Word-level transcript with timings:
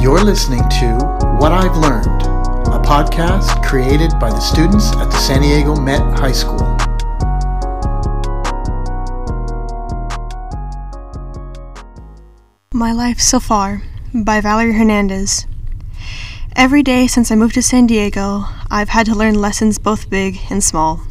You're 0.00 0.24
listening 0.24 0.66
to 0.80 0.96
What 1.38 1.52
I've 1.52 1.76
Learned, 1.76 2.22
a 2.68 2.80
podcast 2.80 3.62
created 3.62 4.12
by 4.18 4.30
the 4.30 4.40
students 4.40 4.96
at 4.96 5.10
the 5.10 5.18
San 5.18 5.42
Diego 5.42 5.76
Met 5.76 6.00
High 6.18 6.32
School. 6.32 6.56
My 12.72 12.92
Life 12.92 13.20
So 13.20 13.38
Far 13.38 13.82
by 14.14 14.40
Valerie 14.40 14.72
Hernandez. 14.72 15.46
Every 16.56 16.82
day 16.82 17.06
since 17.06 17.30
I 17.30 17.34
moved 17.34 17.56
to 17.56 17.62
San 17.62 17.86
Diego, 17.86 18.44
I've 18.70 18.88
had 18.88 19.04
to 19.04 19.14
learn 19.14 19.34
lessons 19.34 19.78
both 19.78 20.08
big 20.08 20.38
and 20.48 20.64
small. 20.64 21.02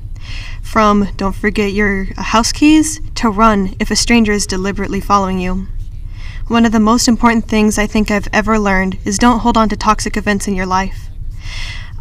From 0.64 1.10
don't 1.16 1.36
forget 1.36 1.74
your 1.74 2.08
uh, 2.18 2.24
house 2.24 2.52
keys 2.52 3.00
to 3.16 3.30
run 3.30 3.76
if 3.80 3.92
a 3.92 3.96
stranger 3.96 4.32
is 4.32 4.48
deliberately 4.48 5.00
following 5.00 5.38
you. 5.38 5.68
One 6.50 6.66
of 6.66 6.72
the 6.72 6.80
most 6.80 7.08
important 7.08 7.48
things 7.48 7.78
I 7.78 7.86
think 7.86 8.10
I've 8.10 8.28
ever 8.34 8.58
learned 8.58 8.98
is 9.06 9.20
don't 9.20 9.42
hold 9.42 9.56
on 9.56 9.70
to 9.70 9.78
toxic 9.78 10.18
events 10.18 10.48
in 10.48 10.56
your 10.56 10.66
life. 10.66 11.10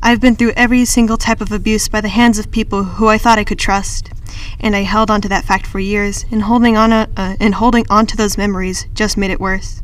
I've 0.02 0.22
been 0.22 0.36
through 0.36 0.52
every 0.56 0.86
single 0.86 1.18
type 1.18 1.42
of 1.42 1.52
abuse 1.52 1.86
by 1.86 2.00
the 2.00 2.09
hands 2.09 2.38
of 2.38 2.50
people 2.50 2.84
who 2.84 3.08
I 3.08 3.19
thought 3.19 3.38
I 3.38 3.45
could 3.45 3.58
trust, 3.58 4.10
and 4.58 4.74
I 4.74 4.84
held 4.84 5.10
on 5.10 5.20
to 5.20 5.28
that 5.28 5.45
fact 5.45 5.66
for 5.66 5.80
years, 5.80 6.24
and 6.30 6.45
holding 6.45 6.78
on 6.78 6.95
uh, 6.95 7.36
and 7.38 7.56
holding 7.56 7.84
on 7.91 8.06
to 8.06 8.16
those 8.16 8.38
memories 8.38 8.86
just 8.95 9.19
made 9.19 9.30
it 9.30 9.38
worse. 9.38 9.82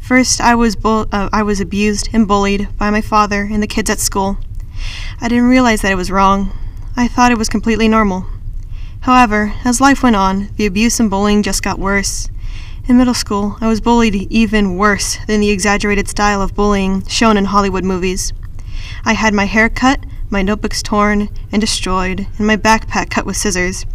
First, 0.00 0.40
I 0.40 0.56
was 0.56 0.74
bu- 0.74 1.06
uh, 1.12 1.28
I 1.32 1.44
was 1.44 1.60
abused 1.60 2.08
and 2.12 2.26
bullied 2.26 2.76
by 2.76 2.90
my 2.90 3.00
father 3.00 3.48
and 3.52 3.62
the 3.62 3.68
kids 3.68 3.88
at 3.88 4.00
school. 4.00 4.38
I 5.20 5.28
didn't 5.28 5.48
realize 5.48 5.82
that 5.82 5.92
it 5.92 6.02
was 6.02 6.10
wrong. 6.10 6.50
I 6.96 7.06
thought 7.06 7.30
it 7.30 7.38
was 7.38 7.48
completely 7.48 7.86
normal. 7.86 8.26
However, 9.02 9.54
as 9.64 9.80
life 9.80 10.02
went 10.02 10.16
on, 10.16 10.48
the 10.56 10.66
abuse 10.66 10.98
and 10.98 11.08
bullying 11.08 11.44
just 11.44 11.62
got 11.62 11.78
worse. 11.78 12.28
In 12.88 12.96
middle 12.96 13.14
school, 13.14 13.56
I 13.60 13.68
was 13.68 13.80
bullied 13.80 14.14
even 14.32 14.76
worse 14.76 15.18
than 15.26 15.40
the 15.40 15.50
exaggerated 15.50 16.08
style 16.08 16.42
of 16.42 16.54
bullying 16.54 17.06
shown 17.06 17.36
in 17.36 17.44
Hollywood 17.44 17.84
movies. 17.84 18.32
I 19.04 19.12
had 19.12 19.32
my 19.32 19.44
hair 19.44 19.68
cut, 19.68 20.04
my 20.28 20.42
notebooks 20.42 20.82
torn 20.82 21.28
and 21.52 21.60
destroyed, 21.60 22.26
and 22.38 22.46
my 22.46 22.56
backpack 22.56 23.10
cut 23.10 23.26
with 23.26 23.36
scissors. 23.36 23.86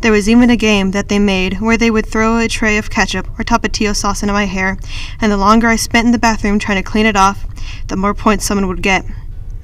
There 0.00 0.10
was 0.10 0.28
even 0.28 0.50
a 0.50 0.56
game 0.56 0.90
that 0.92 1.08
they 1.08 1.18
made 1.18 1.60
where 1.60 1.76
they 1.76 1.90
would 1.90 2.06
throw 2.06 2.38
a 2.38 2.48
tray 2.48 2.76
of 2.78 2.90
ketchup 2.90 3.28
or 3.38 3.44
tapatio 3.44 3.94
sauce 3.94 4.22
into 4.22 4.32
my 4.32 4.46
hair, 4.46 4.78
and 5.20 5.30
the 5.30 5.36
longer 5.36 5.68
I 5.68 5.76
spent 5.76 6.06
in 6.06 6.12
the 6.12 6.18
bathroom 6.18 6.58
trying 6.58 6.82
to 6.82 6.90
clean 6.90 7.06
it 7.06 7.16
off, 7.16 7.46
the 7.88 7.96
more 7.96 8.14
points 8.14 8.44
someone 8.46 8.66
would 8.66 8.82
get. 8.82 9.04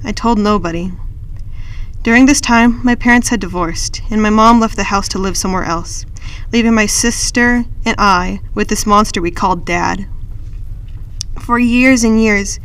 I 0.03 0.11
told 0.11 0.39
nobody. 0.39 0.91
During 2.07 2.25
this 2.25 2.39
time, 2.39 2.79
my 2.85 2.95
parents 2.95 3.27
had 3.27 3.41
divorced, 3.41 4.01
and 4.09 4.21
my 4.21 4.29
mom 4.29 4.61
left 4.61 4.77
the 4.77 4.85
house 4.85 5.09
to 5.09 5.17
live 5.17 5.35
somewhere 5.35 5.65
else 5.65 6.05
leaving 6.53 6.73
my 6.73 6.85
sister 6.85 7.65
and 7.83 7.95
I 7.97 8.39
with 8.55 8.69
this 8.69 8.85
monster 8.85 9.21
we 9.21 9.29
called 9.29 9.65
Dad. 9.65 10.07
For 11.37 11.59
years 11.59 12.05
and 12.05 12.17
years, 12.23 12.61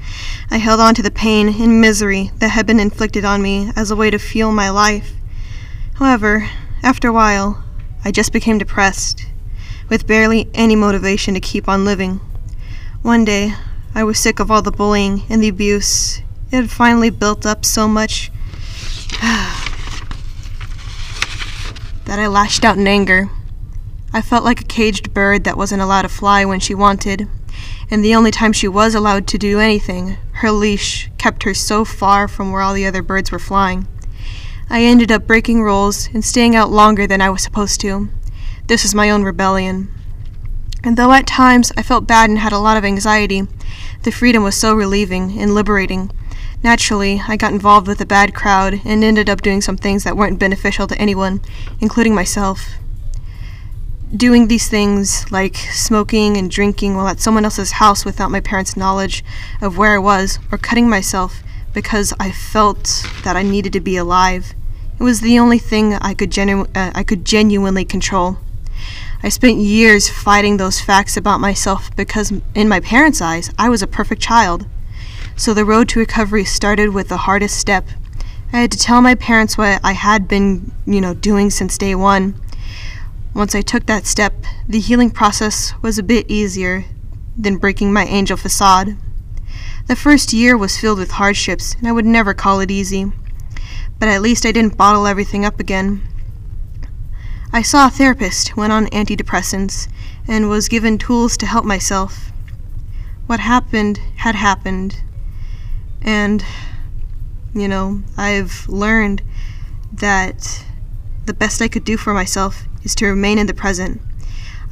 I 0.48 0.58
held 0.58 0.78
on 0.78 0.94
to 0.94 1.02
the 1.02 1.10
pain 1.10 1.60
and 1.60 1.80
misery 1.80 2.30
that 2.38 2.50
had 2.50 2.68
been 2.68 2.78
inflicted 2.78 3.24
on 3.24 3.42
me 3.42 3.72
as 3.74 3.90
a 3.90 3.96
way 3.96 4.12
to 4.12 4.18
fuel 4.20 4.52
my 4.52 4.70
life. 4.70 5.12
However, 5.94 6.48
after 6.84 7.08
a 7.08 7.12
while, 7.12 7.64
I 8.04 8.12
just 8.12 8.32
became 8.32 8.58
depressed, 8.58 9.26
with 9.88 10.06
barely 10.06 10.48
any 10.54 10.76
motivation 10.76 11.34
to 11.34 11.40
keep 11.40 11.68
on 11.68 11.84
living. 11.84 12.20
One 13.02 13.24
day, 13.24 13.54
I 13.92 14.04
was 14.04 14.20
sick 14.20 14.38
of 14.38 14.52
all 14.52 14.62
the 14.62 14.70
bullying 14.70 15.24
and 15.28 15.42
the 15.42 15.48
abuse. 15.48 16.18
It 16.52 16.56
had 16.58 16.70
finally 16.70 17.10
built 17.10 17.44
up 17.44 17.64
so 17.64 17.88
much 17.88 18.30
that 22.04 22.18
I 22.18 22.26
lashed 22.26 22.64
out 22.64 22.78
in 22.78 22.86
anger. 22.86 23.30
I 24.12 24.20
felt 24.20 24.44
like 24.44 24.60
a 24.60 24.64
caged 24.64 25.14
bird 25.14 25.44
that 25.44 25.56
wasn't 25.56 25.82
allowed 25.82 26.02
to 26.02 26.08
fly 26.08 26.44
when 26.44 26.60
she 26.60 26.74
wanted, 26.74 27.28
and 27.90 28.04
the 28.04 28.14
only 28.14 28.30
time 28.30 28.52
she 28.52 28.68
was 28.68 28.94
allowed 28.94 29.26
to 29.28 29.38
do 29.38 29.58
anything, 29.58 30.16
her 30.32 30.50
leash 30.50 31.10
kept 31.18 31.44
her 31.44 31.54
so 31.54 31.84
far 31.84 32.28
from 32.28 32.52
where 32.52 32.62
all 32.62 32.74
the 32.74 32.86
other 32.86 33.02
birds 33.02 33.32
were 33.32 33.38
flying. 33.38 33.86
I 34.68 34.82
ended 34.82 35.12
up 35.12 35.26
breaking 35.26 35.62
rules 35.62 36.08
and 36.14 36.24
staying 36.24 36.56
out 36.56 36.70
longer 36.70 37.06
than 37.06 37.20
I 37.20 37.30
was 37.30 37.42
supposed 37.42 37.80
to. 37.82 38.08
This 38.66 38.82
was 38.82 38.94
my 38.94 39.10
own 39.10 39.22
rebellion. 39.22 39.92
And 40.84 40.96
though 40.96 41.12
at 41.12 41.26
times 41.26 41.72
I 41.76 41.82
felt 41.82 42.06
bad 42.06 42.28
and 42.28 42.38
had 42.38 42.52
a 42.52 42.58
lot 42.58 42.76
of 42.76 42.84
anxiety, 42.84 43.46
the 44.02 44.10
freedom 44.10 44.42
was 44.42 44.56
so 44.56 44.74
relieving 44.74 45.38
and 45.38 45.54
liberating. 45.54 46.10
Naturally, 46.62 47.22
I 47.26 47.36
got 47.36 47.52
involved 47.52 47.88
with 47.88 48.00
a 48.00 48.06
bad 48.06 48.34
crowd 48.34 48.80
and 48.84 49.02
ended 49.02 49.28
up 49.28 49.42
doing 49.42 49.60
some 49.60 49.76
things 49.76 50.04
that 50.04 50.16
weren't 50.16 50.38
beneficial 50.38 50.86
to 50.86 50.98
anyone, 50.98 51.40
including 51.80 52.14
myself 52.14 52.76
doing 54.16 54.48
these 54.48 54.68
things 54.68 55.30
like 55.32 55.56
smoking 55.56 56.36
and 56.36 56.50
drinking 56.50 56.94
while 56.94 57.08
at 57.08 57.20
someone 57.20 57.44
else's 57.44 57.72
house 57.72 58.04
without 58.04 58.30
my 58.30 58.40
parents' 58.40 58.76
knowledge 58.76 59.24
of 59.60 59.78
where 59.78 59.94
I 59.94 59.98
was, 59.98 60.38
or 60.50 60.58
cutting 60.58 60.88
myself 60.88 61.42
because 61.72 62.12
I 62.20 62.30
felt 62.30 63.06
that 63.24 63.36
I 63.36 63.42
needed 63.42 63.72
to 63.72 63.80
be 63.80 63.96
alive. 63.96 64.52
It 65.00 65.02
was 65.02 65.20
the 65.20 65.38
only 65.38 65.58
thing 65.58 65.94
I 65.94 66.12
could, 66.12 66.30
genu- 66.30 66.66
uh, 66.74 66.92
I 66.94 67.02
could 67.02 67.24
genuinely 67.24 67.84
control. 67.84 68.36
I 69.22 69.30
spent 69.30 69.58
years 69.58 70.10
fighting 70.10 70.56
those 70.56 70.80
facts 70.80 71.16
about 71.16 71.40
myself 71.40 71.94
because, 71.96 72.32
in 72.54 72.68
my 72.68 72.80
parents' 72.80 73.22
eyes, 73.22 73.50
I 73.58 73.68
was 73.68 73.82
a 73.82 73.86
perfect 73.86 74.20
child. 74.20 74.66
So 75.36 75.54
the 75.54 75.64
road 75.64 75.88
to 75.90 75.98
recovery 75.98 76.44
started 76.44 76.90
with 76.90 77.08
the 77.08 77.16
hardest 77.16 77.58
step. 77.58 77.88
I 78.52 78.60
had 78.60 78.72
to 78.72 78.78
tell 78.78 79.00
my 79.00 79.14
parents 79.14 79.56
what 79.56 79.80
I 79.82 79.92
had 79.92 80.28
been, 80.28 80.72
you 80.86 81.00
know, 81.00 81.14
doing 81.14 81.50
since 81.50 81.78
day 81.78 81.94
one. 81.94 82.34
Once 83.34 83.54
I 83.54 83.62
took 83.62 83.86
that 83.86 84.06
step, 84.06 84.44
the 84.68 84.78
healing 84.78 85.10
process 85.10 85.72
was 85.80 85.98
a 85.98 86.02
bit 86.02 86.30
easier 86.30 86.84
than 87.36 87.56
breaking 87.56 87.92
my 87.92 88.04
angel 88.04 88.36
facade. 88.36 88.96
The 89.88 89.96
first 89.96 90.32
year 90.32 90.56
was 90.56 90.76
filled 90.76 90.98
with 90.98 91.12
hardships, 91.12 91.74
and 91.76 91.88
I 91.88 91.92
would 91.92 92.04
never 92.04 92.34
call 92.34 92.60
it 92.60 92.70
easy. 92.70 93.10
But 93.98 94.10
at 94.10 94.22
least 94.22 94.44
I 94.44 94.52
didn't 94.52 94.76
bottle 94.76 95.06
everything 95.06 95.44
up 95.44 95.58
again. 95.58 96.02
I 97.52 97.62
saw 97.62 97.86
a 97.86 97.90
therapist, 97.90 98.56
went 98.56 98.72
on 98.72 98.86
antidepressants, 98.88 99.88
and 100.28 100.48
was 100.48 100.68
given 100.68 100.98
tools 100.98 101.36
to 101.38 101.46
help 101.46 101.64
myself. 101.64 102.32
What 103.26 103.40
happened 103.40 103.98
had 104.16 104.34
happened. 104.34 105.02
And, 106.04 106.44
you 107.54 107.68
know, 107.68 108.02
I've 108.16 108.68
learned 108.68 109.22
that 109.92 110.64
the 111.26 111.34
best 111.34 111.62
I 111.62 111.68
could 111.68 111.84
do 111.84 111.96
for 111.96 112.12
myself 112.12 112.64
is 112.82 112.94
to 112.96 113.06
remain 113.06 113.38
in 113.38 113.46
the 113.46 113.54
present. 113.54 114.00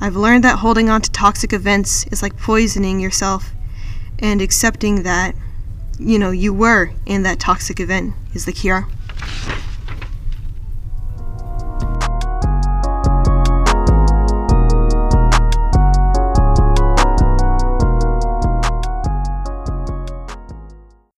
I've 0.01 0.17
learned 0.17 0.45
that 0.45 0.59
holding 0.59 0.89
on 0.89 1.03
to 1.03 1.11
toxic 1.11 1.53
events 1.53 2.07
is 2.07 2.23
like 2.23 2.37
poisoning 2.37 3.01
yourself, 3.01 3.53
and 4.19 4.43
accepting 4.43 5.03
that, 5.05 5.35
you 5.99 6.19
know, 6.19 6.31
you 6.31 6.53
were 6.53 6.93
in 7.07 7.23
that 7.23 7.39
toxic 7.39 7.81
event 7.81 8.15
is 8.35 8.45
the 8.45 8.53
cure. 8.53 8.89